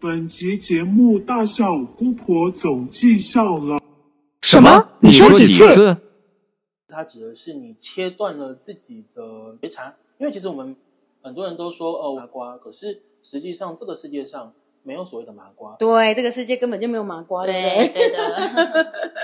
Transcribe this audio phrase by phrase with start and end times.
[0.00, 3.82] 本集节目大笑姑婆总计笑了。
[4.42, 4.90] 什么？
[5.00, 5.96] 你说几次？
[6.86, 10.76] 它指的是你切断了自己的觉察，因为其实我们
[11.20, 14.52] 很多人都说哦麻瓜，可是实际上这个世界上
[14.84, 15.74] 没有所谓的麻瓜。
[15.80, 17.92] 对，这个世界根本就没有麻瓜，对不对？
[17.92, 18.92] 对的。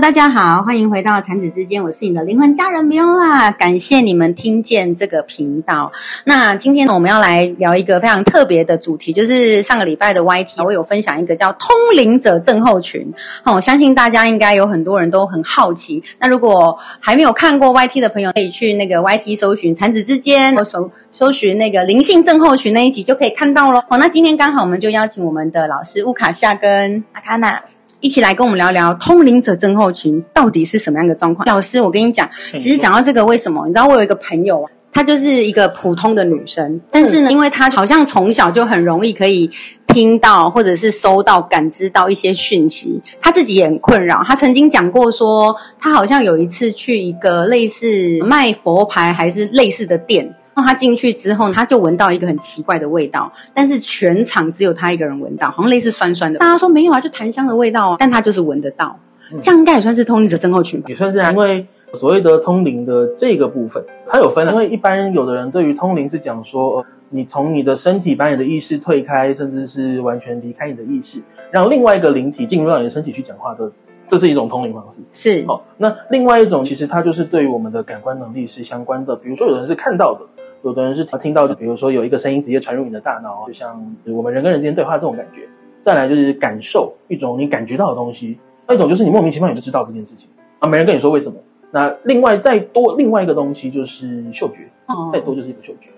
[0.00, 5.92] 大家好，欢迎回到产子之间，我是你的灵魂家人 Miola，感谢你们听见这个频道。
[6.24, 13.06] 那今天呢，我们要来聊一个非常特别的主题，就是上个礼拜的 YT，我有分享一个叫通灵者症候群。
[13.44, 16.02] 哦，我相信大家应该有很多人都很好奇。
[16.18, 23.84] 那如果还没有看过 YT 的朋友，可以去那个 YT 搜寻产子之间，搜搜寻那个灵性症候群那一集就可以看到咯。
[23.90, 27.62] 哦，那今天刚好我们就邀请我们的老师乌卡夏跟阿卡娜，
[28.02, 31.46] 一起来跟我们聊聊通灵者症候群到底是什么样的状况。
[31.46, 32.28] 老师，我跟你讲，
[32.58, 33.64] 其实讲到这个，为什么？
[33.68, 39.48] 你知道我有一个朋友啊，她就是一个普通的女生，但是呢，因为她好像从小就很容易可以
[39.86, 44.20] 听到或者是收到、感知到一些讯息，她自己也很困扰。
[44.26, 47.86] 她曾经讲过说，她好像有一次去一个类似
[48.24, 50.34] 卖佛牌还是类似的店。
[50.54, 56.38] 然后他进去之后，他就闻到一个很奇怪的味道，但是全场只有他一个人闻到，好像类似酸酸的。
[56.38, 58.98] 大家说没有啊，就檀香的味道哦，但他就是闻得到，
[59.40, 60.86] 这样应该也算是通灵者症候群吧？
[60.88, 64.46] 也算是啊，因为所谓的通灵的这个部分，它有分。
[64.48, 71.20] 因为一般有的人对于通灵是讲说，呃你从你的身体把你的意识退开，甚至是完全离开你的意识，
[71.50, 73.70] 让另外一个灵体进入到你的身体去讲话的，
[74.08, 75.02] 这是一种通灵方式。
[75.12, 80.20] 是，哦，那另外一种其实它就是对于我们的感官能力是相关的，比如说有人是看到的。
[80.62, 85.42] 有的人是听到的，比如说有一个声音直接传入你的大脑，就像我们人跟人之间对话这种感觉。
[85.80, 88.38] 再来就是感受一种你感觉到的东西，
[88.68, 90.28] 那一种就是你莫名其妙你就知道这件事情
[90.60, 91.36] 啊，没人跟你说为什么。
[91.72, 95.88] 那另外再多另外一个东西就是嗅觉，哦再多就是一个嗅觉，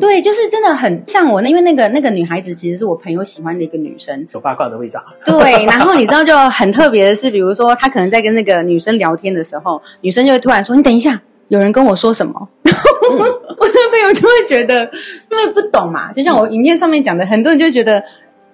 [0.00, 5.00] 对，就是真的很像我那，因为那个那个女孩子其实是我朋友喜欢的一个女生，有八卦的味道。
[5.24, 14.84] 对，然后你知道 就很特别的是，比如说她可能在跟那个女生聊天的时候，女生就会突然说：“你等一下，有人跟我说什么？” 我的朋友就会觉得，
[15.30, 18.02] 因为不懂嘛，就像我影片上面讲的，很多人就会觉得，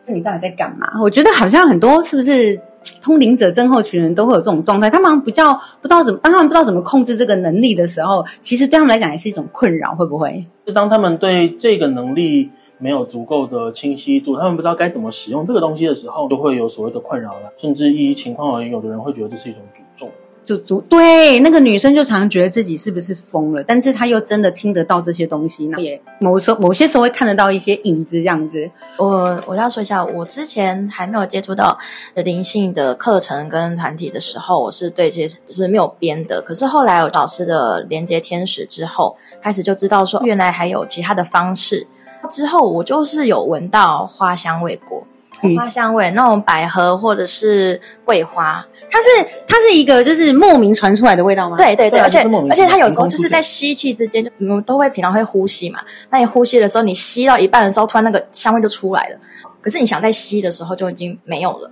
[0.08, 0.88] 你到底在干嘛？
[1.00, 2.58] 我觉得好像很多是不是
[3.02, 10.46] 通灵者症候群人都会有这种状态，他们比较不知道怎么，当他们不知道怎么控制这个能力的时候，其实对他们来讲也是一种困扰，会不会？
[10.66, 17.52] 是当他们对这个能力没有足够的清晰度，他们不知道该怎么使用这个东西的时候，就会有所谓的困扰了。
[17.60, 20.08] 甚至依情况而言，有的人会觉得这是一种诅咒。
[20.46, 28.70] 就足对那个女生就常觉得自己是不是疯了，但是她又真的听得到这些东西，那也某时候某些时候会看得到一些影子这样子。
[28.96, 31.76] 我我要说一下，我之前还没有接触到
[32.14, 36.40] 灵性的课程跟团体的时候，我是对这些是没有编的。
[36.40, 41.88] 可是后来有老师的连接天使之后，开始就知道说，原来还有其他的方式。
[42.30, 45.04] 之后我就是有闻到花香味过，
[45.42, 55.80] 嗯花香味那种百合或者是桂花，它是它是一个就是莫名传出来的味道吗？，对对对，而且而且它有时候就是在吸气之间，就我们都会平常会呼吸嘛，
[56.10, 59.18] 那你呼吸的时候，你吸到一半的时候，突然那个香味就出来了，
[59.60, 61.70] 可是你想再吸的时候就已经没有了。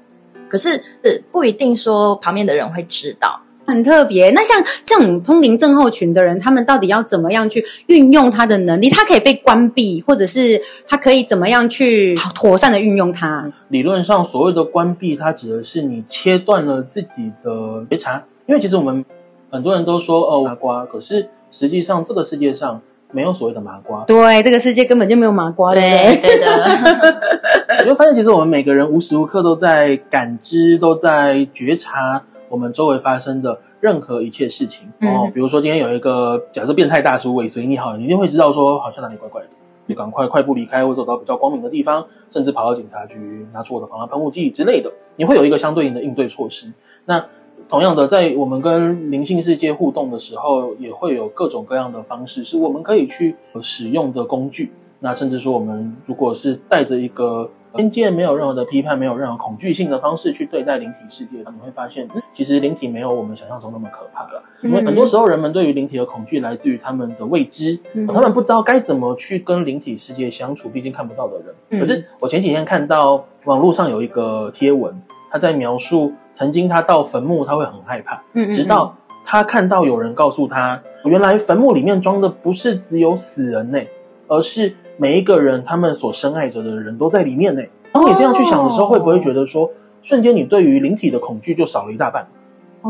[0.48, 0.70] 可是
[1.02, 4.30] 呃不一定说旁边的人会知道，很特别。
[4.30, 8.90] 那像这种通灵症候群的人，他们到底要怎么样去运用他的能力？
[8.90, 13.50] 他可以被关闭，或者是他可以怎么样去妥善的运用它？
[13.68, 18.22] 理论上，所谓的关闭，它指的是你切断了自己的觉察。
[18.46, 19.04] 因为其实我们
[19.50, 22.80] 很多人都说哦麻瓜，可是实际上这个世界上
[23.10, 24.04] 没有所谓的麻瓜。
[24.04, 26.36] 对，这个世界根本就没有麻瓜，对不对？
[26.36, 32.22] 对的， 你会发现，其实我们每个人无时无刻都在感知，都在觉察
[32.54, 34.88] 我们周围发生的任何一切事情。
[35.00, 39.48] 嗯哦，比如说今天有一个假设变态大叔尾随你好，你一定会知道说好像哪里怪怪的，
[39.88, 44.88] 就赶快快步离开，或走到比较光明的地方，甚至跑到警察局拿出我的防狼喷雾剂之类的。
[45.16, 46.72] 你会有一个相对应的应对措施。
[47.06, 47.26] 那
[47.68, 54.70] 同样的，在我们跟灵性世界互动的时候，也会有各种各样的方式，是我们可以去使用的工具。
[55.00, 64.42] 那甚至说，我们如果是带着一个偏见、没有任何的批判、没有任何恐惧性的方式去对待灵体世界，你会发现，嗯其实灵体没有我们想象中那么可怕了。
[64.62, 71.46] 因为很多时候，人们对于灵体的恐惧来自于他们的未知，嗯他们不知道该怎么去跟灵体世界相处，毕竟看不到的人。
[71.70, 74.94] 嗯可是我前几天看到网络上有一个贴文，
[75.30, 78.22] 他在描述曾经他到坟墓他会很害怕，
[78.52, 83.78] 直到他看到有人告诉他，原来坟墓里面装的不是只有死人呢、
[84.26, 87.62] 而是每一个人他们所深爱着的人都在里面呢、
[87.92, 89.70] 当你这样去想的时候，哦会不会觉得说，
[90.02, 92.26] 瞬间你对于灵体的恐惧就少了一大半。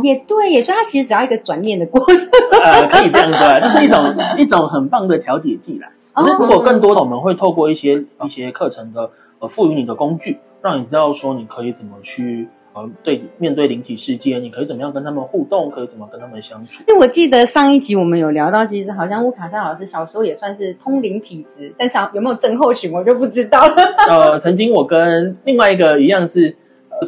[0.03, 2.17] 也对也，所以它其实只要一个转念的过程。
[2.65, 5.89] 呃，可以这样说啊，这是一种 一种很棒的调节剂啦。
[6.13, 16.85] 可是如果更多的，我们会透过一些一些课程的呃赋予你的工具，让你知道说你可以怎么去呃对面对灵体世界，你可以怎么样跟他们互动，可以怎么跟他们相处。
[16.89, 23.75] 因为我记得上一集我们有聊到，其实好像乌卡夏老师小时候也算是通灵体质，但是有没有症候群我就不知道了。
[24.11, 26.55] 呃，曾经我跟另外一个一样是。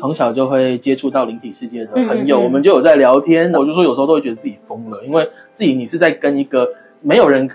[0.00, 3.50] 从小就会接触到灵体世界的朋友，我们就有在聊天。
[3.54, 6.68] 我就说有时候都会觉得自己疯了，因为自己你是在跟一个
[7.00, 7.48] 没有人，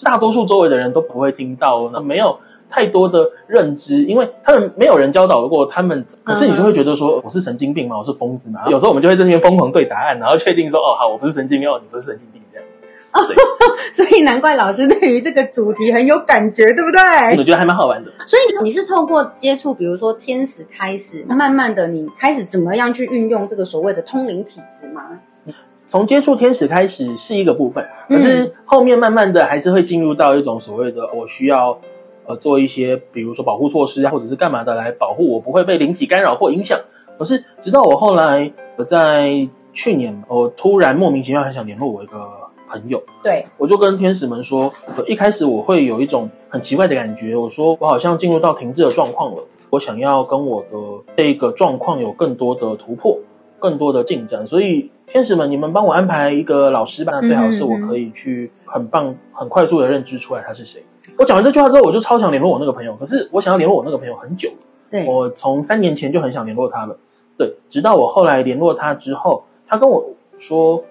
[0.00, 2.38] 大多数周围的人都不会听到，那没有
[2.72, 6.04] 太多的认知，因为他们没有人教导过他们。
[6.24, 7.98] 可是你就会觉得说我是神经病吗？
[7.98, 8.62] 我是疯子吗？
[8.68, 12.42] 有时候我们就会在那边疯狂对答案，然后确定说哦好，我不是神经病，哦你不是神经病。
[12.50, 12.66] 这样
[13.92, 17.36] 所以难怪老师对于这个主题很有感觉，对不对？
[17.38, 18.10] 我觉得还蛮好玩的。
[18.26, 25.02] 所以你是透过接触，比如说天使开始，慢慢的你开始怎么样去运用这个所谓的通灵体质吗？
[25.88, 31.78] 从接触天使开始是一个部分，可是后面慢慢的还是会进入到一种所谓的我需要
[32.26, 36.80] 呃做一些，比如说保护措施啊，或者是干嘛的来保护我不会被灵体干扰或影响。
[37.18, 42.18] 可是直到我后来我在去年，我突然莫名其妙很想联络我一个。
[42.72, 44.72] 朋友，对我就跟天使们说，
[45.06, 50.68] 一开始我会有一种很奇怪的感觉，我说我好像进入到停滞的状况了，我想要跟我的
[51.14, 53.18] 这个状况有更多的突破，
[53.62, 60.82] 更多的进展，所以天使们，你们帮我安排一个老师吧，那最好是我可以去很棒、很快速的认知出来他是谁。
[61.16, 64.50] 我讲完这句话之后，我就超想联络我那个朋友，可是我想要联络我那个朋友很久，
[64.90, 66.96] 对我从三年前就很想联络他了，
[67.38, 70.04] 对，直到我后来联络他之后，他跟我
[70.36, 70.84] 说。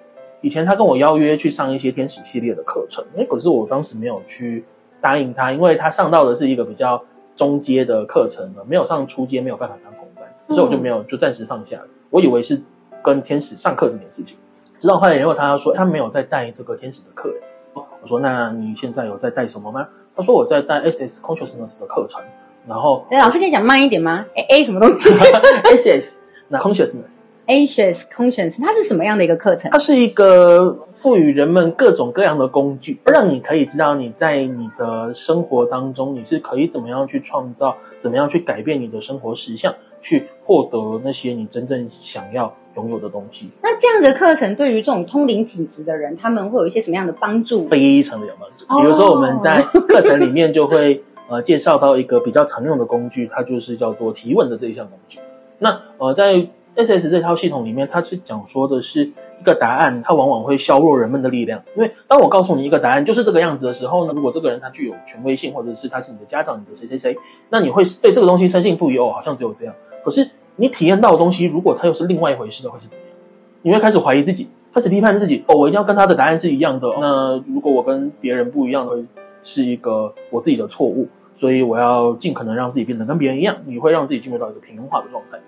[0.43, 4.65] 以前他跟我邀约去上一些天使系列的课程，哎，可是我当时没有去
[4.99, 6.99] 答应他，因为他上到的是一个比较
[7.35, 11.87] 中阶的课程了，没有上初阶，没有办法当同班，所以我就没有就暂时放下了。
[12.11, 12.61] 我以为是
[13.03, 14.37] 跟天使上课这件事情，
[14.77, 17.33] 直到后来，然后他说他没有在带这个天使的课，
[17.73, 19.87] 我说那你现在有在带什么吗？
[20.15, 22.21] 他说我在带 S S Consciousness 的课程，
[22.67, 25.09] 然后老师可以讲慢一点吗？A A 什么东西？
[25.63, 26.19] S S
[26.49, 27.21] 那 Consciousness。
[27.51, 29.69] Asia's Conscience，它是什么样的一个课程？
[29.71, 43.49] 它是一个赋予人们各种各样的工具，让你可以知道你在你的生活当中，你是可以怎么样去创造，怎么样去改变你的生活实相，去获得那些你真正想要拥有的东西。
[43.61, 47.65] 那这样的课程对于这种通灵体质的人，他们会有一些什么样的帮助？
[47.67, 48.65] 非常的有帮助。
[48.81, 55.19] 比如说我们在课程里面就会呃介绍到一个比较常用的工具，它就是叫做提问的这一项工具。
[55.59, 61.61] 那呃在 S S 这套系统里面，它是讲说的是一个答案，它往往会削弱人们的力量。
[61.75, 67.15] 因为当我告诉你一个答案就是这个样子的时候呢，如果这个人他具有权威性，或者是他是你的家长、你的谁谁谁，
[67.49, 69.75] 那你会对这个东西深信不疑哦，好像只有这样。
[70.03, 73.15] 可是你体验到的东西，如果它又是另外一回事的，会是怎么样？
[73.63, 75.43] 你会开始怀疑自己，开始批判自己。
[75.47, 76.87] 哦，我一定要跟他的答案是一样的。
[76.99, 79.03] 那如果我跟别人不一样，会
[79.43, 81.07] 是一个我自己的错误。
[81.33, 83.55] 所以我要尽可能让自己变得跟别人一样。
[83.65, 85.39] 你会让自己进入到一个平庸化的状态。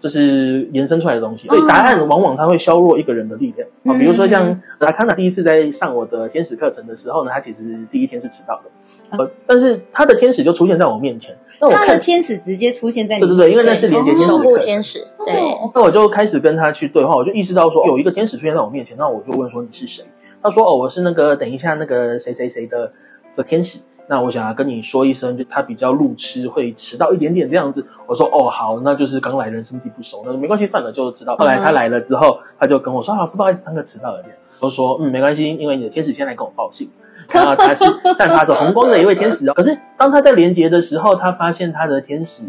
[0.00, 3.98] 这是延伸出来的东西，所以答案往往它会削弱一个人的力量啊。
[3.98, 11.36] 比如说像拉康纳第一次在上我的天使课程的时候呢，他其实第一天是迟到的，呃，但是他的天使就出现在我面前。
[11.60, 15.04] 那我他的天使直接出现在对对对，因为那是连接天使守护天使。
[15.26, 15.42] 对，
[15.74, 20.04] 那我就开始跟他去对话，我就意识到说有一个天使出现在我面前，那我就问说你是谁？
[20.40, 22.92] 他说哦，我是那个等一下那个谁谁谁的
[23.34, 23.80] 的天使。
[24.10, 27.86] 那我想要跟你说一声，就他比较路痴，会迟到一点点这样子。
[28.06, 31.36] 我说哦好，那就是刚来人生地不熟，那没关系，算了，就迟到。
[31.36, 36.90] 后来他来了之后，他就跟我说：“老师，不好意思，上课迟到了点。”我说：“嗯，没关系，因为你的天使先来跟我报信，
[37.28, 37.84] 然后他是
[38.16, 39.52] 散发着红光的一位天使哦。
[39.52, 42.44] 可是当他在连接的时候，他发现他的天使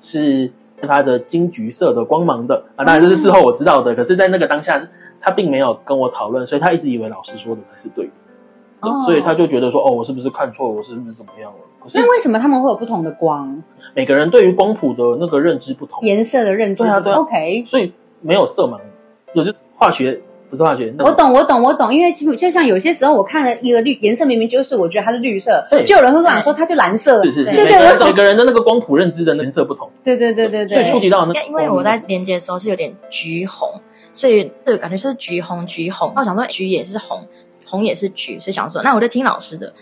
[0.00, 0.50] 是
[0.80, 2.84] 散发着金橘色的光芒的啊。
[2.86, 4.82] 当然这是事后我知道的，可是在那个当下，
[5.20, 8.12] 他并没有跟我讨论，所以他一直以为老师说的才是对的。”
[9.04, 10.74] 所以他就觉得说，哦，我是不是看错了？
[10.74, 11.58] 我是不是怎么样了？
[11.94, 13.62] 那为什么他们会有不同的光？
[13.94, 16.82] 每个人对于光谱的那个认知不同，颜色的认知。
[16.82, 17.12] 对啊，对。
[17.12, 18.78] OK，所以没有色盲，
[19.34, 20.94] 有些化学不是化学。
[21.00, 21.92] 我懂，我懂，我懂。
[21.92, 27.22] 因为就就像有些时候，我看了一个绿颜色，明明就是我觉得它是绿色，就有人会跟我说它就蓝色。
[27.24, 29.90] 是是是，对对，每个人的那个光谱认知的颜色不同。
[30.04, 30.76] 对对对对对。
[30.76, 33.68] 所以触及到那，因为我在连接的时候是有点橘红，
[34.12, 36.12] 所以这个感觉是橘红橘红。
[36.16, 37.26] 我想说橘也是红。
[37.72, 39.72] 红也是橘，所以想说，那我就听老师的。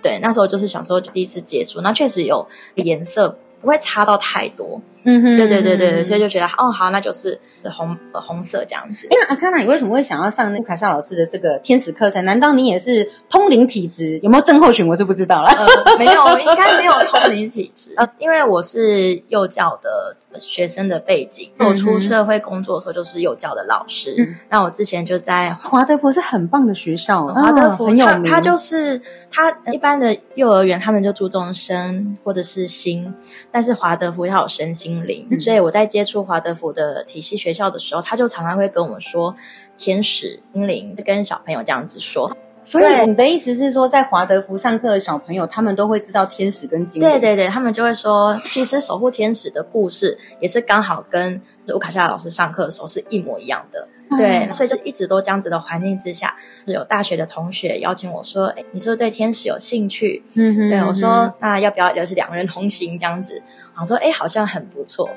[0.00, 4.80] 对，那时候就是想说第一次接触，那确实有颜色不会差到太多。
[5.04, 9.06] 嗯哼对对对对对，所以就觉得哦好，那就是红呃红色这样子。
[9.08, 12.24] 哎，那阿康娜，你为什么会想要上那个卡夏老师的这个天使课程？
[12.24, 14.18] 难道你也是通灵体质？
[14.22, 14.86] 有没有症候群？
[14.86, 15.48] 我是不知道了。
[15.50, 24.14] 呃，没有， 应该没有通灵体质，因为我是幼教的学生的背景，嗯我出社会工作的时候就是幼教的老师。
[24.18, 28.24] 嗯那我之前就在华德福是很棒的学校，华德福，啊很有名。
[28.24, 33.12] 它它就是他一般的幼儿园，他们就注重身或者是心，
[33.52, 39.34] 但是华德福要有身心灵，嗯所以我在接触华德福的体系学校的时候，他就常常会跟我们说
[39.76, 42.36] 天使、心灵，跟小朋友这样子说。
[42.62, 47.08] 所以你的意思是说，在华德福上课的小朋友，他们都会知道天使跟精灵？
[47.08, 51.40] 对对对，他们就会说，其实守护天使的故事也是刚好跟
[51.74, 53.88] 乌卡夏老师上课的时候是一模一样的。
[54.16, 56.34] 对，所以就一直都这样子的环境之下，
[56.66, 63.40] 有大学的同学邀请我说：“哎，你是不是对天使有兴趣？”嗯哼对我说：“那要不要就是两个人同行这样子？”
[63.80, 65.08] 我说：“哎，好像很不错。”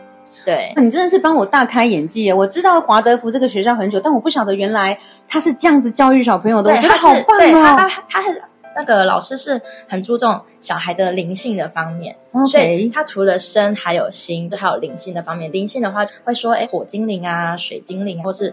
[0.46, 2.34] 对，你真的是帮我大开眼界！
[2.34, 7.76] 我知道华德福这个学校很久，但我不晓得原来他是这样子教育小朋友的，我对，觉得好棒对他哦。
[7.78, 8.42] 他他是
[8.76, 12.16] 那个老师是很注重小孩的灵性的方面。
[12.50, 15.52] 所以它除了身还有心，都还有灵性的方面。
[15.52, 18.52] 灵性的话会说，哎，火精灵啊、水精灵，或是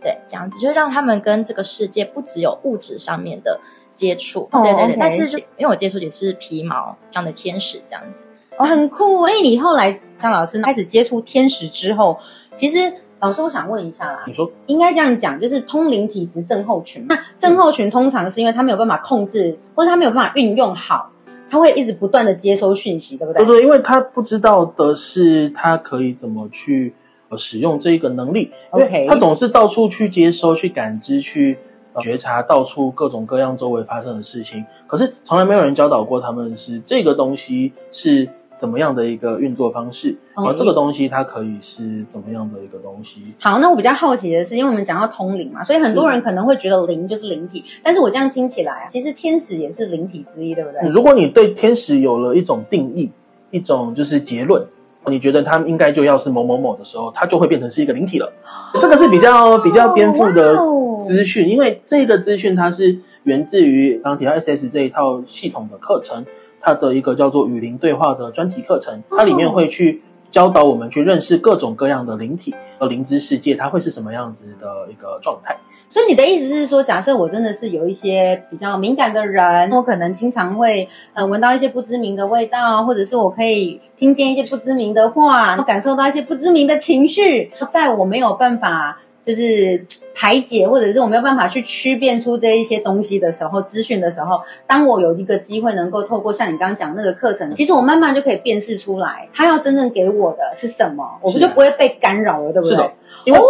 [0.00, 3.60] 对这样子，就让他们跟这个世界不只有物质上面的
[3.94, 4.96] 接触，哦对对对。
[4.98, 8.26] 但是就因为我接触也是皮毛这样的天使这样子，
[8.58, 9.22] 哦，很酷。
[9.22, 12.18] 哎，你后来张老师开始接触天使之后，
[12.54, 12.94] 其实
[13.26, 17.04] 老师，我想问一下啦，你说应该这样讲，就是通灵体质症候群。
[17.08, 21.10] 那症候群通常是因为他没有办法控制，或者他没有办法运用好，
[21.50, 23.44] 他会一直不断的接收讯息，对不对？
[23.44, 26.94] 对对，因为他不知道的是他可以怎么去
[27.28, 31.58] 呃使用这一个能力，因为他总是到处去接收、去感知、去。
[31.58, 43.22] 呃觉察到处各种各样周围发生的事情，可是从来没有人教导过他们是这个东西是怎么样的一个运作方式，哦而这个东西它可以是怎么样的一个东西。
[43.38, 50.88] 好，那我比较好奇的是，因为我们讲到通灵嘛，所以很多人可能会觉得灵就是灵体，但是我这样听起来，其实天使也是灵体之一，对不对？
[50.88, 53.10] 如果你对天使有了一种定义，
[53.50, 54.64] 一种就是结论，
[55.06, 58.32] 你觉得他应该就要是某某某的时候，它就会变成是一个灵体了。
[58.80, 60.58] 这个是比较比较颠覆的
[61.00, 66.24] 资讯，因为这个资讯它是源自于刚刚提到 SS 这一套系统的课程，
[66.66, 75.56] 它的一个叫做与灵对话的专题课程，它里面会去教导我们去认识各种各样的灵体和灵知世界，它会是什么样子的一个状态。
[75.88, 102.70] 所以你的意思是说，假设我真的是有一些比较敏感的人，我可能经常会呃闻到一些不知名的味道，或者是我可以听见一些不知名的话，感受到一些不知名的情绪，在我没有办法就是排解，或者是我没有办法去区辨出这一些东西的时候，资讯的时候，当我有一个机会能够透过像你刚刚讲那个课程，其实我慢慢就可以辨识出来，他要真正给我的是什么，我不就不会被干扰了，对不对？
[102.70, 102.92] 是的，
[103.24, 103.40] 因为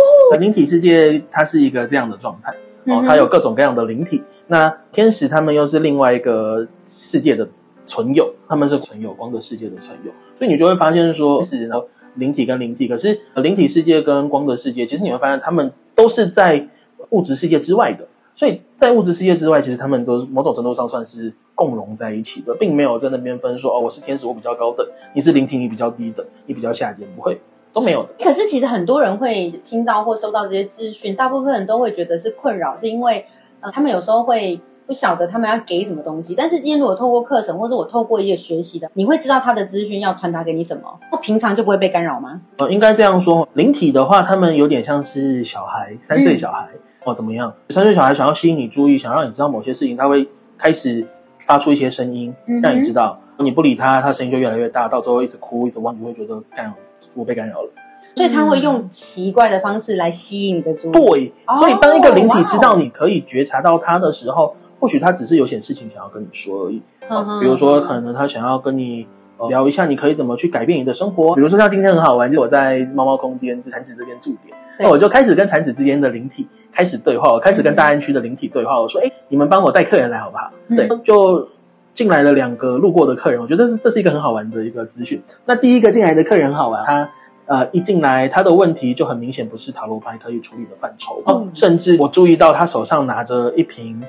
[0.40, 2.54] 灵体世界它是一个这样的状态。
[2.88, 4.22] 哦，它有各种各样的灵体。
[4.46, 7.48] 那天使他们又是另外一个世界的
[7.84, 16.68] 存有，他们是存有光的世界的存有，所以你就会发现说，是然后灵体跟灵体，可是灵体世界跟光的世界，其实你会发现他们都是在
[17.10, 18.06] 物质世界之外的。
[18.34, 27.40] 所以在物质世界之外，其实他们都某种程度上算是共融在一起的，并没有在那边分说哦，我是天使，我比较高等，你是灵体，你比较低等，你比较下贱，不会
[27.72, 28.10] 都没有的。
[28.22, 33.24] 可是其实很多人会听到或收到这些资讯，大部分人都会觉得是困扰，是因为
[33.60, 36.34] 呃他们有时候会不晓得他们要给什么东西。
[36.34, 42.40] 但是今天如果透过课程，或者我透过一些学习的，你会知道他的资讯要传达给你什么，那平常就不会被干扰吗？
[42.58, 46.68] 呃，应该这样说，灵体的话，他们有点像是小孩，三岁小孩、
[47.04, 47.52] 哦，怎么样？
[47.70, 51.06] 三岁小孩想要吸引你注意，想让你知道某些事情，他会开始
[51.40, 53.18] 发出一些声音，让你知道。
[53.38, 56.72] 你不理他，他声音就越来越大，到最后一直哭，一直忘，你会觉得干，
[57.12, 57.68] 我被干扰了。
[58.14, 60.92] 所以他会用奇怪的方式来吸引你的注意。
[60.92, 66.82] 对，哦所以当一个灵体知道你可以觉察到他的时候，或许他只是有些事情想要跟你说而已。
[67.08, 69.06] 嗯，比如说，可能他想要跟你、
[69.38, 71.34] 呃聊一下，你可以怎么去改变你的生活。
[71.34, 81.48] 比如说，像今天很好玩，就我在猫猫空间，就产子这边驻点，那我就开始跟产子之间的灵体开始对话，我开始跟大安区的灵体对话，我说：“哎、你们帮我带客人来好不好？”嗯对，就
[81.94, 85.22] 进来了两个路过的客人，我觉得这是这是一个很好玩的一个资讯。
[85.44, 87.08] 那第一个进来的客人很好玩，他。
[87.48, 91.16] 呃，一进来，他的问题就很明显不是塔罗牌可以处理的范畴，
[91.54, 94.02] 甚至我注意到他手上拿着一瓶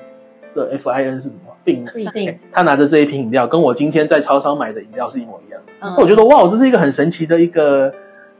[0.54, 1.86] 的 FIN 是什么病？
[1.86, 2.38] 不一定。
[2.51, 5.62] 他拿着这一瓶饮料，跟我今天在超商买的饮料是一模一样。
[5.80, 7.94] 嗯我觉得哇，这是一个很神奇的一个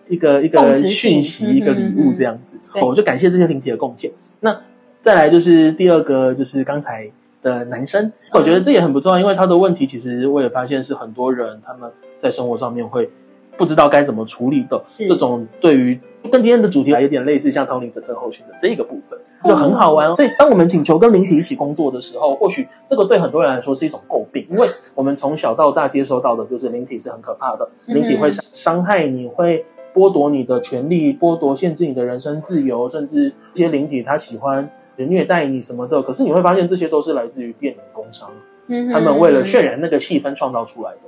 [0.08, 2.58] 一个一个讯息，嗯一个礼物这样子。
[2.82, 4.12] 我就感谢这些灵体的贡献。
[4.40, 4.60] 那
[5.02, 7.10] 再来就是第二个，就是刚才
[7.42, 13.10] 的男生，我觉得这也很不重要，因为他的问题其实我也发现是很多人他们在生活上面会
[13.58, 16.00] 不知道该怎么处理的这种，对于
[16.32, 20.16] 跟今天的主题还有点类似，像通灵者症候群的这一个部分，就很好玩哦。
[20.16, 36.02] 所以，当我们请求跟灵体一起工作的时候，或许这个对很多人来说是一种诟病，因为我们从小到大接收到的就是灵体是很可怕的，灵体会伤害你，会剥夺你的权利，剥夺、限制你的人身自由，甚至一些灵体他喜欢虐待你什么的。
[36.02, 38.30] 可是你会发现，这些都是来自于电影工商。
[38.70, 41.00] 嗯他们为了渲染那个气氛创造出来的。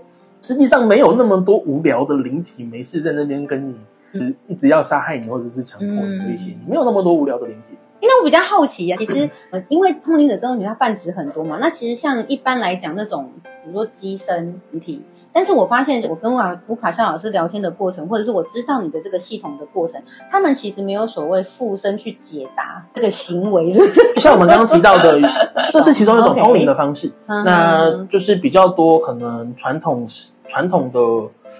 [0.41, 3.75] 实际上没有那么多无聊的灵体没事在那边跟你，
[4.13, 7.77] 就是一直要杀害你或者是强迫你威胁你，没有那么多无聊的灵体。
[7.99, 24.13] 因为我比较好奇啊，其实呃，因为通灵者这种女她泛指很多嘛，那其实像一般来讲那种，比如说机身灵体，但是我发现我跟瓦卢卡夏老师聊天的过程，或者是我知道你的这个系统的过程，他们其实没有所谓附身去解答这个行为，是不是？
[24.13, 25.19] 就 像我们刚刚提到的，
[25.71, 27.11] 这是其中一种通灵的方式。
[27.27, 30.07] 嗯那就是比较多可能传统
[30.47, 30.99] 传统的，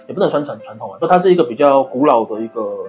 [0.08, 2.86] 也不能算传传统啊，就它是一个比较古老的一个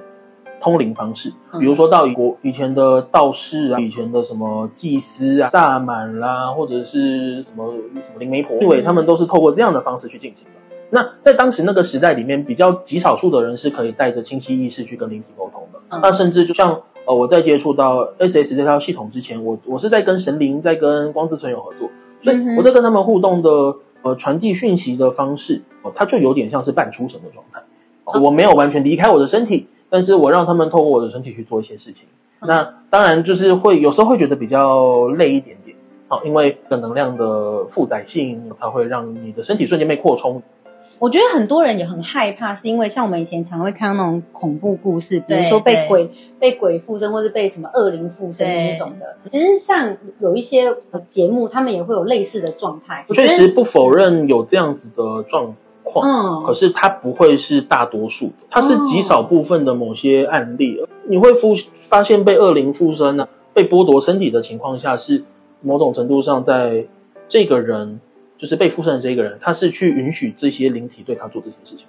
[0.60, 1.32] 通灵方式。
[1.52, 10.52] 嗯比如说到以国以前的道士啊，以前的什么祭司啊、萨满啦，或者是什么什么灵媒婆，因为他们都是透过这样的方式去进行的。
[10.90, 15.78] 那在当时那个时代里面，比较极少数的人是可以带着清晰意识去跟灵体沟通的。
[15.88, 21.90] 嗯那甚至就像呃，我在接触到 SS 这套系统之前，我我是在跟神灵、在跟光之存有合作，
[22.20, 23.50] 所以我在跟他们互动的
[24.02, 27.60] 呃传递讯息的方式，哦，它就有点像是半出神的状态。
[28.20, 32.08] 我没有完全离开我的身体，但是我让他们透过我的身体去做一些事情。
[32.42, 35.76] 那当然就是会有时候会觉得比较累一点点，
[36.08, 40.42] 好，因为的能量的负载性，它会让你的身体瞬间被扩充。
[40.98, 49.16] 我觉得很多人也很害怕，是因为像我们以前常会看到那种恐怖故事，比如说被鬼被鬼附身，或是被什么恶灵附身那种的。
[49.26, 53.06] 其实像有一些呃节目，他们也会有类似的状态。
[53.08, 55.54] 我觉得确实不否认有这样子的状
[55.92, 60.80] 况，嗯可是它不会是大多数的，它是极少部分的某些案例。
[61.08, 65.24] 你会附发现被恶灵附身呢、被剥夺身体的情况下，是
[65.60, 66.86] 某种程度上在
[67.28, 68.00] 这个人
[68.38, 71.86] 就是被附身的这个人，他是去允许这些灵体对他做这些事情。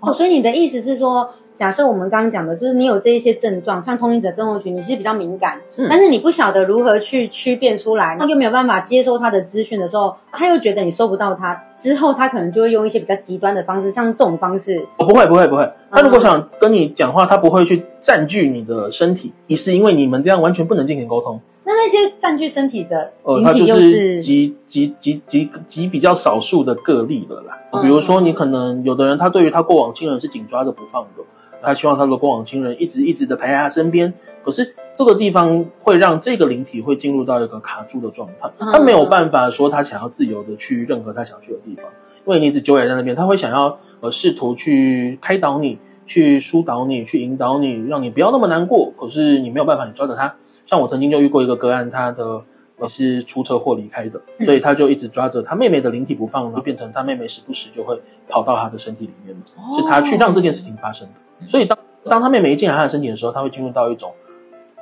[0.00, 1.28] 哦，所以你的意思是说，
[1.62, 21.40] 假设我们刚刚讲的，就是你有这一些症状，像通灵者症候群，你是比较敏感，嗯但是你不晓得如何去区辨出来，又没有办法接收他的资讯的时候，他又觉得你收不到他，之后他可能就会用一些比较极端的方式，像这种方式，哦，不会不会不会，他如果想跟你讲话，他不会去占据你的身体，也是因为你们这样完全不能进行沟通。
[21.64, 27.56] 那那些占据身体的呃，灵体又是是极极极极极比较少数的个例了啦。
[27.70, 31.22] 嗯比如说，你可能有的人他对于他过往亲人是紧抓着不放的，
[31.62, 34.12] 他希望他的过往亲人一直一直的陪在他身边。
[34.44, 41.86] 可是这个地方会让这个灵体会进入到一个卡住的状态，嗯他没有办法说他想要自由的去任何他想去的地方，
[42.26, 45.78] 因为你一直纠结在那边，他会想要呃试图去开导你。
[46.04, 48.92] 去疏导你，去引导你，让你不要那么难过。
[48.98, 50.34] 可是你没有办法，你抓着他。
[50.66, 52.42] 像我曾经就遇过一个个案，他的
[52.80, 57.96] 也是出车祸离开的，嗯所以他就一直抓着他妹妹的灵体不放，然后变成他妹妹时不时就会
[58.28, 61.14] 跑到他的身体里面，哦是他去让这件事情发生的。
[61.46, 64.12] 所以当当他妹妹一进来他的身体的时候，他会进入到一种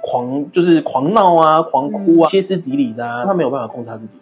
[0.03, 4.21] 狂，就是狂闹啊、狂哭啊、歇斯底里的啊，他没有办法控制他自己的。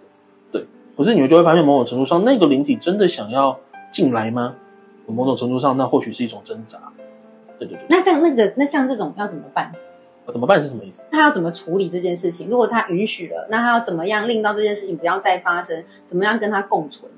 [0.53, 3.59] 对，可是你们就会发现，某种程度上，那个灵体真的想要
[3.93, 4.55] 进来吗？
[5.07, 6.79] 某种程度上，那或许是一种挣扎。
[7.59, 9.73] 对对对，那这样那个那像这种要怎么办？
[10.31, 11.01] 怎么办是什么意思？
[11.11, 12.49] 他要怎么处理这件事情？
[12.49, 15.83] 如果他允许了，那他要怎么样令到这件事情不要再发生？
[16.07, 17.11] 怎么样跟他共存？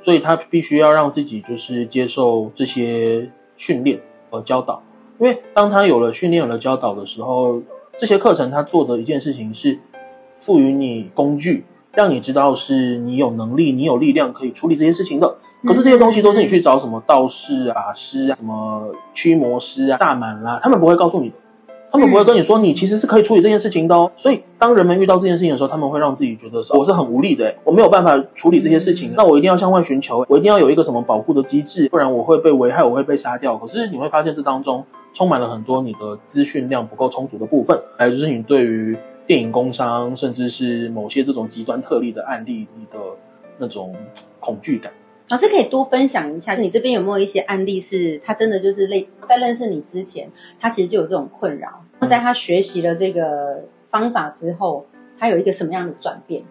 [0.00, 4.82] 所以他必须要让自己就是接受这些训练和教导，
[5.18, 7.60] 因为当他有了训练、有了教导的时候，
[7.96, 9.78] 这些课程他做的一件事情是
[10.38, 15.36] 赋予你工具，让你知道是你有能力、你有力量可以处理这些事情的。
[15.64, 21.34] 可是这些东西都是你去找什么道士啊、法师啊、什么驱魔师啊、萨满啦、他们不会告诉你的。
[21.90, 24.10] 他们不会跟你说，你其实是可以处理这件事情的哦。
[24.16, 33.56] 所以，当人们遇到这件事情的时候，他们会让自己觉得我是很无力的，我没有办法处理这些事情，那我一定要向外寻求，我一定要有一个什么保护的机制，不然我会被危害，我会被杀掉。
[33.56, 38.96] 可是你会发现，这当中充满了很多你的资讯量不够充足的部分，还有就是你对于
[39.26, 42.98] 电影工商，甚至是某些这种极端特例的案例，你的
[43.56, 43.94] 那种
[44.40, 44.92] 恐惧感。
[45.30, 54.86] 老师可以多分享一下，你这边有没有一些案例是他真的就是类在认识你之前，他其实就有这种困扰，那在他学习了这个方法之后，
[55.18, 56.42] 他有一个什么样的转变？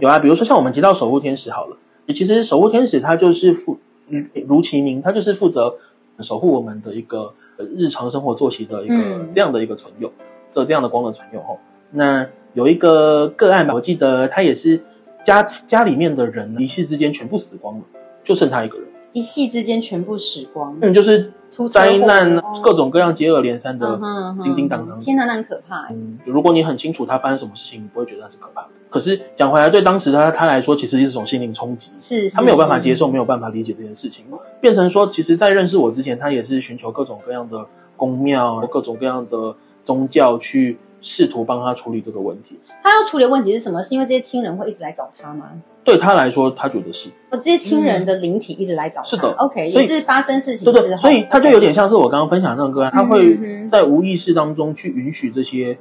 [0.00, 1.76] 有啊，比如说像我们提到守护天使好了，
[2.08, 5.76] 其实守护天使他就是负嗯如其名，他就是负责
[6.20, 10.12] 守护我们的一个呃日常生活作息的一个、嗯这样的一个存有，
[10.50, 11.60] 这这样的光的存有吼。
[11.92, 14.82] 那有一个个案吧，我记得他也是
[15.24, 17.84] 家家里面的人一夕之间全部死光了，
[18.24, 18.88] 就剩他一个人。
[19.12, 21.32] 一夕之间全部死光，嗯，就是
[21.70, 23.96] 灾难哦各种各样接二连三的
[24.42, 24.98] 叮叮当当。
[24.98, 25.94] 天哪，那很可怕欸。
[25.94, 28.68] 嗯，如果你很清楚他发生什么事情，你不会觉得那是可怕的。
[28.90, 31.92] 可是讲回来，对当时他他来说，其实是一种心灵冲击。
[31.96, 34.24] 是，是他没有办法接受，没有办法理解这件事情，
[34.60, 37.64] 变成说，其实，在认识我之前，他也是寻求各种各样的
[37.96, 42.58] 宫庙、各种各样的宗教去试图帮他处理这个问题。
[42.84, 43.82] 他要处理的问题是什么？
[43.82, 45.46] 是因为这些亲人会一直来找他吗？
[45.82, 49.06] 对他来说，他觉得是我，这些亲人的灵体一直来找他。
[49.06, 55.76] 是的 OK，所以也是发生事情对对，之后，所以他就有点像是我刚刚分享的那个他嗯会在无意识当中去允许这些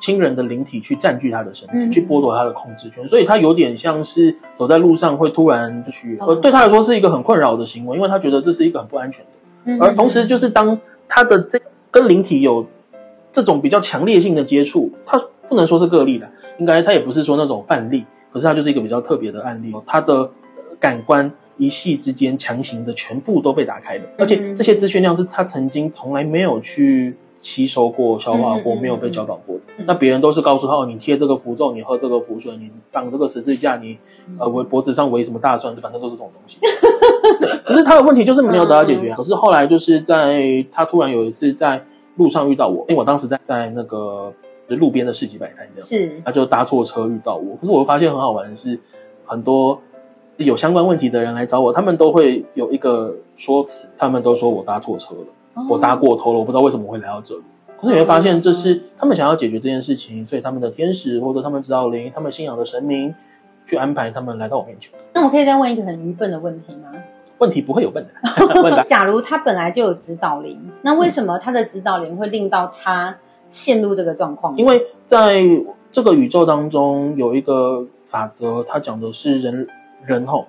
[0.00, 9.30] 亲人的灵体去占据他的身体，嗯去剥夺他的控制权，所以他有点像是走在路上会突然就去，对他来说是一个很困扰的行为，因为他觉得这是一个很不安全的。
[9.64, 11.60] 嗯而同时，就是当他的这
[11.92, 12.66] 跟灵体有
[13.30, 20.30] 这种比较强烈性的接触，他不能说是个例了，应该他也不是说那种范例，可是他就是一个比较特别的案例，他的呃
[20.78, 29.62] 感官一系之间强行的全部都被打开了，而且这些资讯量是他曾经从来没有去吸收过、消化过、没有被教导过的。
[29.78, 33.96] 嗯那别人都是告诉他，哦，你贴这个符咒，你喝这个符水，你绑这个十字架，你
[34.40, 36.58] 呃围脖子上围什么大蒜，反正都是这种东西。
[37.64, 39.14] 可是他的问题就是没有得到解决。
[39.14, 40.42] 可是后来就是在
[40.72, 41.80] 他突然有一次在
[42.16, 44.32] 路上遇到我，因为我当时在在那个
[44.68, 47.56] 就是路边的市集摆摊这样，是他就搭错车遇到我。
[47.56, 48.78] 可是我发现很好玩的是，
[49.24, 49.80] 很多
[50.36, 57.42] 有相关问题的人来找我，他们都会有一个说辞，他们都说我搭错车了，我搭过头了，我不知道为什么会来到这里。
[57.80, 63.14] 可是你会发现，这是他们想要解决这件事情，所以他们的天使或者他们指导灵、他们信仰的神明，
[63.66, 64.92] 去安排他们来到我面前。
[65.14, 66.90] 那我可以再问一个很愚笨的问题吗？
[67.38, 68.12] 问题不会有笨的，
[68.62, 73.16] 问答假如他本来就有指导灵，那为什么他的指导灵会令到他
[73.50, 74.56] 陷入这个状况？
[74.56, 75.42] 因为在
[75.90, 79.66] 这个宇宙当中有一个法则，它讲的是人
[80.06, 80.46] 人吼，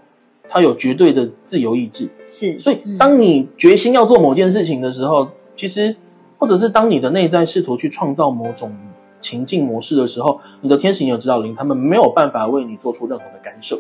[0.48, 5.96] 他有绝对的自由意志，是所以当你决心要做某件事情的时候，其实
[6.38, 8.76] 或者是当你的内在试图去创造某种
[9.22, 13.80] 情境模式的时候，你的天使、你的指导灵，他们没有办法为你做出任何的干涉，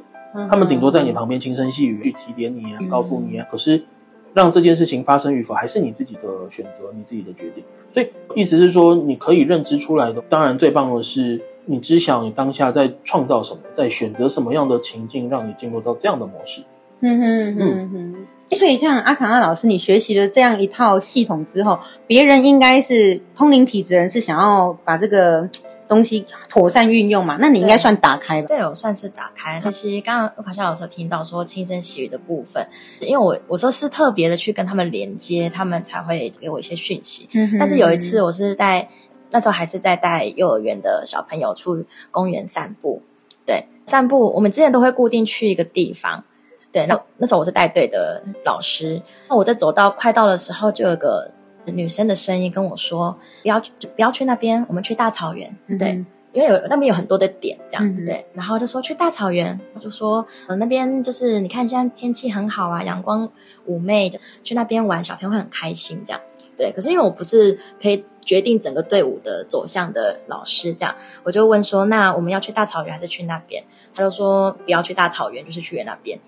[0.49, 3.47] 他们顶多在你旁边轻声细语去提点你啊，告诉你啊。
[3.49, 3.83] 可是
[4.33, 7.63] 让这件事情发生与否，还是你自己的选择，你自己的决定。
[7.89, 10.21] 所以意思是说，你可以认知出来的。
[10.29, 16.61] 当然，最棒的是你知晓你当下在创造什么，在选择什么样的情境，让你进入到这样的模式。
[17.01, 18.15] 嗯哼嗯哼。
[18.55, 25.47] 所以，像阿卡纳老师，你学习了这样一套系统之后，别人应该是通灵体质人，是想要把这个
[25.89, 27.35] 东西妥善运用嘛？
[27.41, 28.47] 那你应该算打开吧？
[28.47, 29.59] 对，我算是打开。
[29.59, 32.65] 可惜刚刚卢卡夏老师有听到说轻声细语的部分，
[33.01, 37.27] 因为我我说是特别的去跟他们连接，他们才会给我一些讯息。
[37.33, 38.87] 嗯但是有一次，我是带
[39.31, 43.01] 那时候还是在带幼儿园的小朋友出公园散步。
[43.45, 46.23] 对，散步我们之前都会固定去一个地方。
[46.71, 49.01] 对，那那时候我是带队的老师。
[49.27, 51.31] 那我在走到快到的时候，就有个
[51.65, 55.55] 女生的声音跟我说：“不要去，不要去那边，我们去大草原。
[55.77, 58.23] 对，嗯因为有那边有很多的点，这样、嗯对。
[58.33, 63.27] 然后就说去大草原，我就说呃那边就是你看现在天气很好啊，阳光
[63.67, 66.21] 妩媚，的去那边玩，小朋友会很开心这样。
[66.55, 70.93] 对，可是因为我不是可以决定整个队伍的走向的老师，这样
[71.23, 73.63] 我就问说，那我们要去大草原还是去那边？
[73.95, 76.19] 他就说不要去大草原，就是去那边。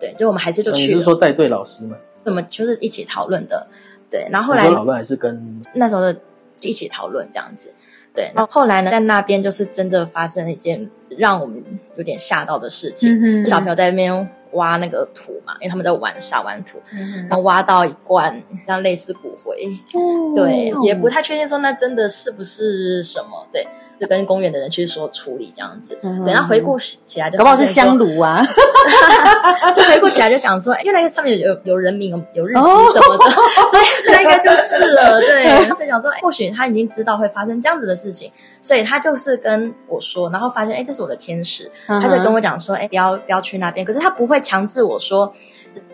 [0.00, 1.96] 对，就我们还是就去了，是说带队老师吗？
[2.24, 3.68] 我们就是一起讨论的。
[4.10, 6.14] 对，然后后来讨论还是跟那时候的
[6.60, 7.72] 一起讨论这样子。
[8.12, 11.62] 对，然后后来呢，在那边就是真的发生了一件让我们
[11.96, 13.16] 有点吓到的事情。
[13.22, 23.66] 嗯小朋友在那边挖那个土嘛，因为他们在玩沙玩土，嗯然后挖到一罐像类似骨灰，哦对，哦也不太确定说那真的是不是什么，对，
[24.00, 25.98] 就跟公园的人去说处理这样子。
[26.02, 28.46] 嗯哼对，然后回顾起来就搞不好是香炉啊，
[29.74, 33.30] 就回顾起来就想说，哎因为那个上面有有人名、有有日期什么的，
[33.70, 35.20] 所以这应该就是了。
[35.20, 45.32] 对， 所以想说，哎，或许他已经知道会发生这样子的事情，所以他就是跟我说，然后发现，哎，这是我的天使，他就跟我讲说，哎，不要不要去那边，可是他不会强制我说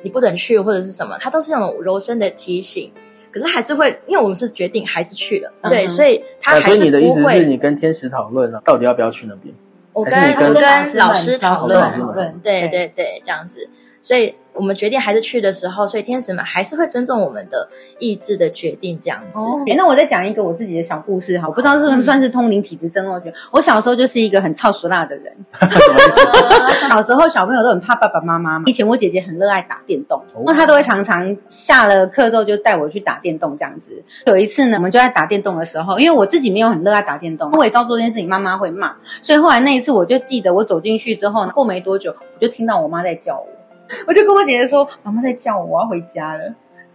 [0.02, 2.92] 你不准去或者是什么，他都是那种柔声的提醒。
[3.32, 7.44] 可是还是会，因为我们是决定还是去了，对，所以他啊，还是所以你的意思是不会。
[7.44, 9.54] 你跟天使讨论了，到底要不要去那边？
[9.92, 13.68] 我还是跟跟我跟老师讨论跟老师，讨论，对对对，这样子。
[14.06, 19.42] 所以我们决定还是去的时候，所以天使们还是会尊重我们的意志的决定，这样子。
[19.42, 23.32] 哦，那我再讲一个我自己的小故事哈，我不知道算不算是通灵体质症候群。
[23.50, 25.36] 我小时候就是一个很操俗辣的人，
[26.88, 28.64] 小时候小朋友都很怕爸爸妈妈嘛。
[28.66, 34.00] 以前我姐姐很热爱打电动，那她都会常常下了课之后就带我去打电动这样子。
[34.26, 43.46] 有一次呢，我们就在打电动的时候，因为我自己没有很热爱打电动，我也知道做这件事情妈妈会骂，所以后来那一次我就记得我走进去之后，过没多久我就听到我妈在叫我，
[44.06, 46.40] 我就跟我姐姐说：“妈妈在叫我，我要回家了。”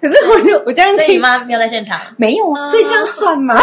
[0.01, 1.99] 可是我就我这样所以你听妈没有在现场。
[2.17, 3.55] 没有啊，所以这样算吗？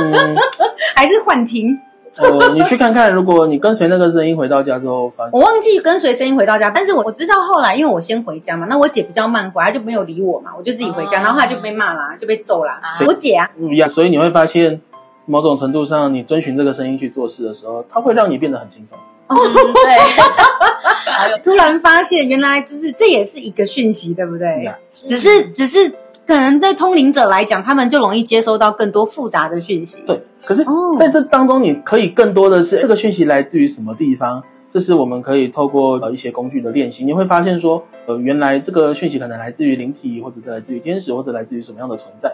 [0.00, 0.36] 嗯，
[0.96, 1.78] 还是幻听？
[2.16, 12.80] 呃，你去看看，如果你跟随那个声音回到家之后，发我忘记跟随声音回到家，但是我我知道后来，因为我先回家嘛，那我姐比较慢回来，她就没有理我嘛，我就自己回家，哦然后后来就被骂啦，就被揍啦。
[12.82, 14.80] 啊我姐啊，嗯呀，所以你会发现，
[15.26, 18.98] 某种程度上，你遵循这个声音去做事的时候，它会让你变得很轻松。
[19.28, 19.36] 嗯
[19.74, 24.70] 对， 突然发现原来就是这也是一个讯息，对不对
[25.04, 25.90] 只是只是
[26.26, 30.02] 可能对通灵者来讲，他们就容易接收到更多复杂的讯息。
[30.06, 34.42] 对，可是哦在这当中，你可以更多的是这个讯息来自于什么地方？
[34.70, 42.28] 这是我们可以透过呃一些工具的练习，你会发现说，呃，原来这个讯息可能来自于灵体，或者是来自于天使，或者来自于什么样的存在。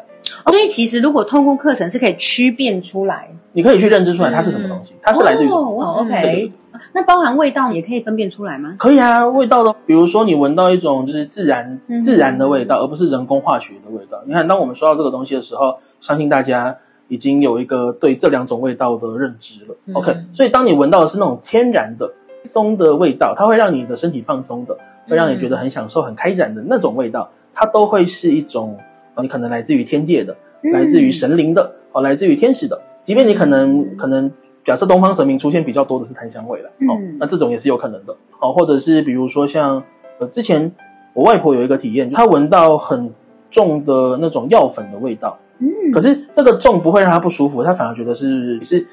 [0.44, 5.60] 哦所以其实如果透过课程是可以区辨出来，你可以去认知出来它是什么东西，它是来自于什么。
[5.62, 6.52] 哦嗯对对，OK，
[6.92, 8.76] 那包含味道也可以分辨出来吗？
[8.78, 14.22] 可以啊，味道的，比如说你闻到一种就是自然嗯自然的味道，而不是人工化学的味道。
[14.26, 16.76] 你看，当我们说到这个东西的时候，相信大家
[17.08, 19.74] 已经有一个对这两种味道的认知了。
[19.86, 22.10] 嗯 OK，所以当你闻到的是那种天然的
[22.44, 24.76] 松的味道，它会让你的身体放松的，
[25.08, 28.76] 会让你觉得很享受、很开展的那种味道，它都会是一种
[29.14, 30.36] 呃你可能来自于天界的，
[30.72, 32.80] 来自于神灵的，哦，来自于天使的。
[33.02, 34.30] 即便你可能可能
[34.64, 39.82] 假设东方神明出现比较多的是檀香味了，哦嗯，那这种也是有可能的，哦，或者是比如说像
[40.18, 40.72] 呃之前
[41.12, 43.12] 我外婆有一个体验，她闻到很
[43.50, 48.86] 重的那种药粉的味道，嗯可是这个重不会让她不舒服，她反而觉得是是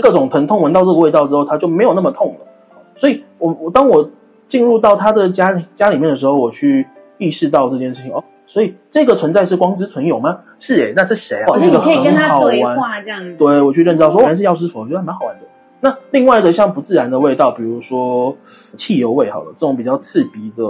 [0.00, 2.46] 各种疼痛，闻到这个味道之后，她就没有那么痛了。
[2.94, 4.10] 所以我我当我
[4.48, 6.86] 进入到她的家里家里面的时候，我去
[7.18, 8.22] 意识到这件事情哦。
[8.46, 10.38] 所以这个存在是光之存有吗？
[10.58, 11.46] 是诶，那是谁啊？
[11.46, 13.34] 可是你这个可以跟他很好玩对话，这样子。
[13.36, 15.42] 对我去认知到说，原来是药师佛，我觉得还蛮好玩的。
[15.80, 18.34] 那另外的像不自然的味道，比如说
[18.76, 20.64] 汽油味，好了，这种比较刺鼻的，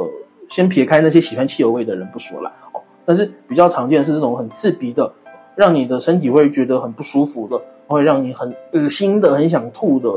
[0.48, 5.10] 先撇开那些喜欢汽油味的人不说啦，哦，但是比较常见的是这种很刺鼻的，
[5.54, 10.08] 让你的身体会觉得很不舒服的，会让你很恶心的、很想吐的，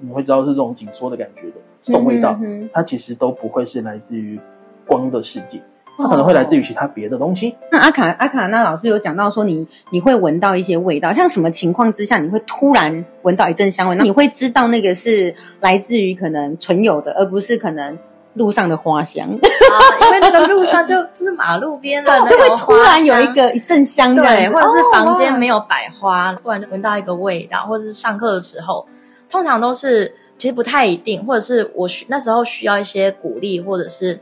[0.00, 4.40] 你会知道是这种紧缩的感觉的这种味道，嗯哼它其实都不会是来自于
[4.86, 5.62] 光的世界，
[5.98, 7.54] 它可能会来自于其他别的东西。
[7.70, 13.94] 那阿卡阿卡那老师有讲到说你你会闻到一些味道，像什么情况之下你会突然闻到一阵香味？
[13.96, 17.98] 那你会知道那个是来自于可能存有的，而不是可能
[18.34, 19.76] 路上的花香， 啊，
[20.06, 28.86] 因为那个路上就就是马路边的那会突然有一个一阵香这样对，或者是房间哦没有摆花，突然就闻到一个味道，或者是上课的时候，
[29.28, 34.18] 通常都是其实不太一定，或者是我需那时候需要一些鼓励，或者是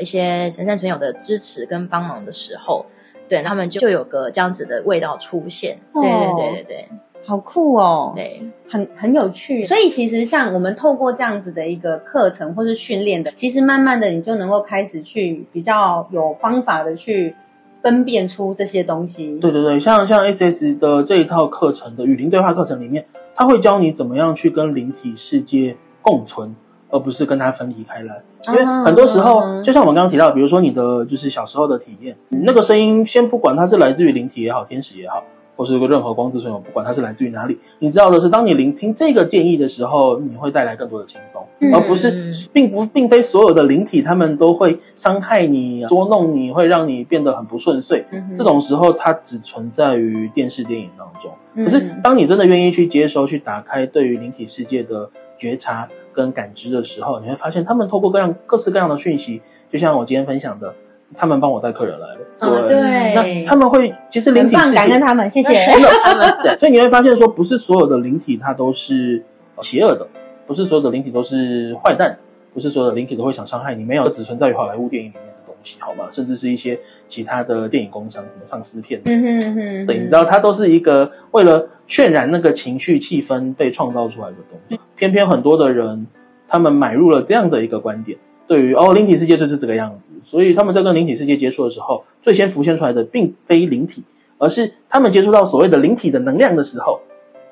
[0.00, 2.86] 一些神圣存有的支持跟帮忙的时候，
[3.28, 5.78] 对他们就就有个这样子的味道出现。
[5.92, 6.88] 哦对对对对对
[7.26, 9.62] 好酷哦，对，很很有趣。
[9.62, 17.36] 所以其实像我们透过这样子的一个课程或是训练的，其实慢慢的你就能够开始去比较有方法的去
[17.82, 19.38] 分辨出这些东西。
[19.38, 26.56] 对对对，像像 SS 的这一套课程的语林对话课程里面，它会教你怎么样去跟灵体世界共存，
[26.90, 28.22] 而不是跟它分离开来。
[28.48, 35.22] 因为很多时候，嗯就像我们刚刚提到，比如说你的就是小时候的体验，那个声音，先不管它是来自于灵体也好，天使也好，
[35.56, 48.04] 或是个任何光之存有，不管它是来自于哪里，你知道的是，当你聆听这个建议的时候，你会带来更多的轻松，嗯而不是并不并非所有的灵体他们都会伤害你、捉弄你，会让你变得很不顺遂。
[48.34, 51.30] 这种时候，它只存在于电视电影当中。
[51.54, 55.86] 嗯可是，当你真的愿意去接收、去打开对于灵体世界的觉察
[56.20, 60.74] 跟感知的时候，你会发现他们透过各样各式各样的讯息，就像我今天分享的，
[61.16, 62.18] 他们帮我带客人来了。
[62.40, 65.50] 嗯对，那他们会其实灵，体世界感恩他们，谢谢。
[66.42, 69.22] 对， 所以你会发现说，不是所有的灵体它都是
[69.56, 70.06] 呃邪恶的，
[70.46, 72.18] 不是所有的灵体都是坏蛋，
[72.52, 75.29] 不是所有的灵体都会想伤害你，没有，只存在于好莱坞电影里面
[75.62, 76.08] 西，好吗？
[76.10, 84.78] 甚至是一些其他的电影工商，什么丧尸片，嗯哼嗯哼，对，你知道，它都是一个为了渲染那个情绪气氛被创造出来的东西。
[84.96, 86.06] 偏偏很多的人，
[86.46, 94.02] 他们买入了这样的一个观点，对于哦灵体世界就是这个样子，所以他们在跟灵体世界接触的时候，最先浮现出来的并非灵体，
[94.38, 97.00] 而是他们接触到所谓的灵体的能量的时候，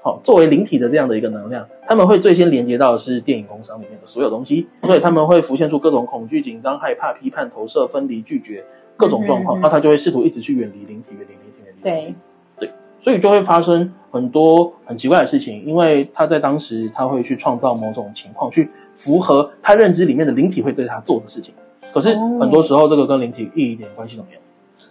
[0.09, 8.65] 好、作为灵体的这样的一个能量，他们会最先连接到的是电影工商里面的所有东西，所以他们会浮现出各种恐惧、紧张、害怕、批判、投射、分离、拒绝
[8.97, 12.15] 各种状况，嗯嗯嗯那他就会试图一直去远离灵体，远离灵体，远离灵体
[12.59, 12.71] 对。
[13.01, 21.55] 所以就会发生很多很奇怪的事情，因为他在当时他会去创造某种情况，去符合他认知里面的灵体会对他做的事情。
[21.93, 24.41] 可是哦很多时候，这个跟灵体一点关系都没有。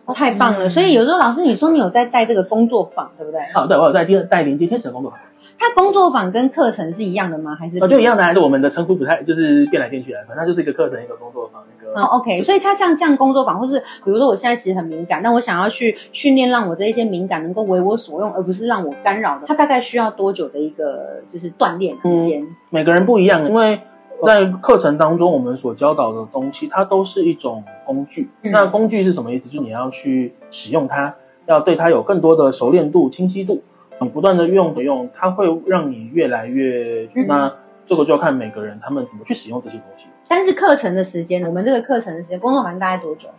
[0.06, 0.68] 哦太棒了！
[0.68, 3.42] 嗯所以有时候老师，你说你有在带这个工作坊，对不对？
[3.54, 5.20] 好，对我有带电带连接天使的工作坊，
[5.60, 7.56] 它工作坊跟课程是一样的吗？
[7.60, 19.46] 还是哦，就一样的，还是我们的称呼不太，就是变来变去的，反正它就是一个课程，一个工作坊，一个哦，OK，所以它像这样工作坊，或是比如说我现在其实很敏感，但我想要去训练，让我这一些敏感能够为我所用，而不是让我干扰的。
[19.48, 22.46] 它大概需要多久的一个就是锻炼时间？
[22.70, 23.80] 每个人不一样，因为
[24.26, 28.30] 在课程当中，我们所教导的东西，它都是一种工具。
[28.42, 29.48] 嗯那工具是什么意思？
[29.50, 33.62] 就是你要去使用它，要对它有更多的熟练度、清晰度。
[34.00, 37.10] 你不断的用的用，它会让你越来越。
[37.16, 37.54] 嗯那
[37.86, 40.08] 这个就要看每个人他们怎么去使用这些东西。
[40.28, 43.30] 但是课程的时间，我们这个课程的时间，工作坊大概多久？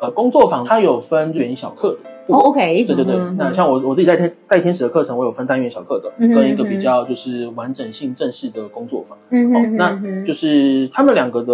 [0.00, 2.46] 呃，工作坊它有分元小课的部哦分。
[2.50, 9.16] ，OK，对对对，嗯那像我我自己在天带天使的课程，我有分单元小课的，嗯跟一个比较就是完整性正式的工作坊。
[9.30, 11.52] 嗯哦，那嗯就是他们两个的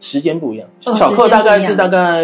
[0.00, 2.22] 时间不一样，像哦小课大概是大概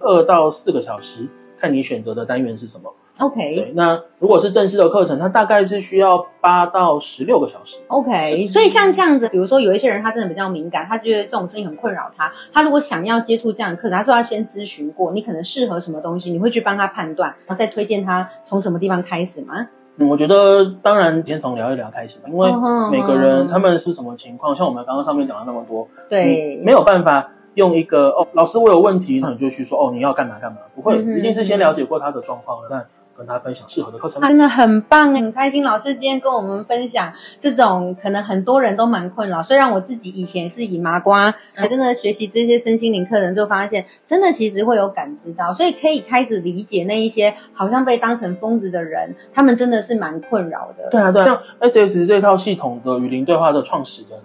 [0.00, 1.26] 二到四个小时，
[1.58, 2.92] 看你选择的单元是什么。
[3.18, 7.78] OK，那如果是正式的课程，它大概是需要八到十六个小时。
[7.88, 12.30] OK，所以像这样子，比如说有一些人他真的比较敏感，他觉得这种事情很困扰他。
[12.52, 19.66] 他如果想要接触这样的课程，他是不是要先咨询过你可能适合什么东西，你会去帮他判断，然后再推荐他从什么地方开始吗？
[19.96, 22.48] 嗯，我觉得当然先从聊一聊开始吧，因为
[22.92, 32.76] 每个嗯人他们是什么情况，像我们刚刚上面讲了那么多，对你，没有办法用一个哦，老师我有问题，那你就去说哦你要干嘛干嘛，不会，嗯一定是先了解过他的状况，再
[33.18, 34.22] 跟他分享适合的课程。
[34.22, 35.64] 真的很棒，很开心。
[35.64, 50.88] 老师今天跟我们分享这种可能很多人都蛮困扰，虽然我自己以前是以麻瓜，还真的学习这些身心灵课程，就发现真的其实会有感知到，所以可以开始理解那一些好像被当成疯子的人，他们真的是蛮困扰的。
[50.88, 54.20] 对啊，对啊，像 S S 这套系统的与灵对话的创始人，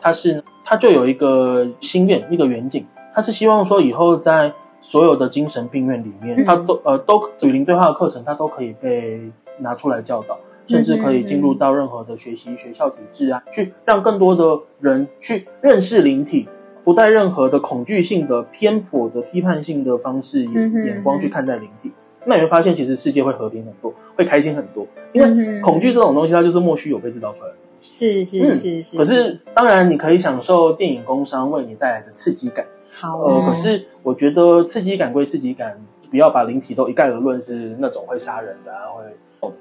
[0.00, 4.52] 他是他就有一个心愿，一个远景，他是希望说以后在
[4.82, 16.46] 所有的精神病院里面，嗯他都呃都与灵对话的课程，他都可以被拿出来教导，甚至可以进入到任何的学习学校体制啊，去让更多的人去认识灵体。
[16.84, 20.44] 不带任何的恐惧性的、偏颇的、批判性的方式
[20.84, 21.92] 眼光去看待灵体，
[22.24, 24.84] 那你会发现，其实世界会和平很多，会开心很多。
[25.12, 27.54] 因为恐惧这种东西，它就是莫须有被制造出来的。
[27.80, 28.96] 是是嗯是是。
[28.96, 32.66] 可是，当然你可以享受电影工商为你带来的刺激感。
[32.92, 33.18] 好。
[33.22, 39.02] 呃，哦，可是我觉得刺激感归刺激感，不要把灵体都一概而论是那种会杀人的、啊，会。
[39.40, 39.52] 哦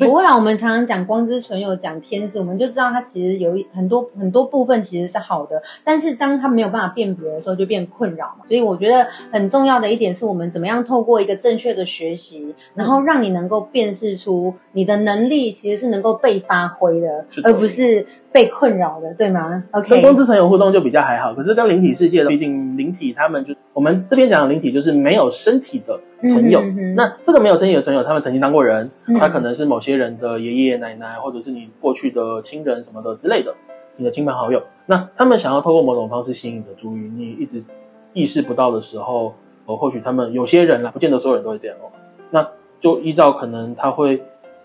[0.00, 8.46] 不会啊，我们常常讲光之存有，讲天使，我们就知道它其实有一很多很多部分其实是好的，但是当它没有办法辨别的时候，就变困扰嘛。
[8.46, 17.42] 所以我觉得很重要的一点是我们怎么样透过一个正确的学习，然后让你能够辨识出你的能力其实是能够被发挥的，的。
[17.42, 21.34] 而不是被困扰的，对吗跟？OK，跟光之城有互动就比较还好。
[21.34, 26.60] 可是跟灵体世界的，毕竟灵体他们就我们这边讲的灵体就是没有身体的存有。
[26.60, 33.54] 嗯哼哼那这个没有身体的存有，他们曾经当过人，嗯他可能是某些人的爷爷奶奶，或者是你过去的亲人什么的之类的，
[33.96, 34.62] 你的亲朋好友。
[34.86, 37.62] 那他们想要透过某种方式吸引你的注意，你一直
[38.12, 39.34] 意识不到的时候，
[39.66, 41.90] 呃，或许他们有些人啦，不见得所有人都会这样哦。
[42.30, 42.46] 那
[42.78, 44.22] 就依照可能他会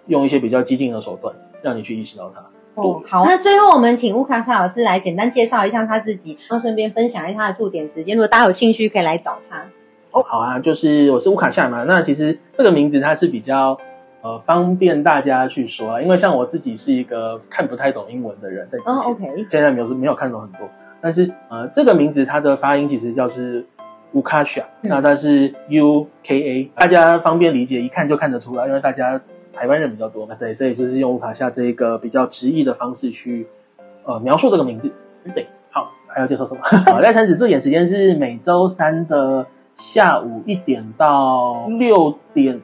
[0.08, 2.44] 用一些比较激进的手段，让你去意识到它。
[2.76, 8.16] 哦，好，那最后我们请乌卡夏老师来简单介绍一下他自己，然后顺便分享一下他的驻点时间。
[8.16, 9.64] 如果大家有兴趣，可以来找他。
[10.12, 11.84] 哦，好啊，就是我是乌卡夏嘛。
[11.84, 13.78] 那其实这个名字它是比较
[14.22, 20.68] 呃方便大家去说啊，因为像我自己是一个看不太懂英文的人，在之前，哦，OK，现在没有没有看懂很多，
[21.02, 23.66] 但是呃这个名字它的发音其实叫是
[24.14, 29.20] 乌卡夏，嗯那它是 U K A，大家方便理解，一看就看得出来，因为大家
[29.54, 33.48] 台湾人比较多嘛，对，所以就是用乌卡夏这一个比较直译的方式去
[34.04, 34.92] 呃描述这个名字。
[35.34, 36.62] 对，好，还要介绍什么？
[36.86, 42.60] 好， 赖摊子这点时间是每周三的下午一点到六点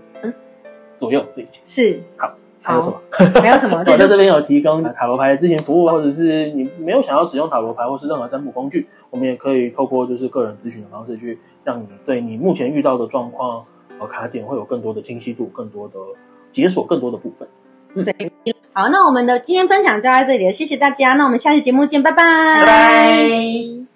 [0.97, 1.23] 左右。
[1.35, 2.99] 对，是好还有什么？
[3.41, 3.79] 没有什么？
[3.87, 13.63] 我在这边有提供塔罗牌的咨询服务，或者是你没有想要使用塔罗牌或是任何占卜工具，我们也可以透过就是个人咨询的方式去让你对你目前遇到的状况
[13.97, 15.93] 和卡点会有更多的清晰度，更多的
[16.51, 17.47] 解锁更多的部分。
[18.05, 18.31] 对
[18.71, 21.15] 好，那我们的今天分享就到这里了，谢谢大家。
[21.15, 23.88] 那我们下期节目见，拜拜，拜拜。